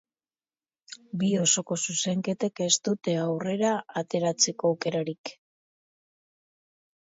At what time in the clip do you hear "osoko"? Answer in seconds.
1.41-1.77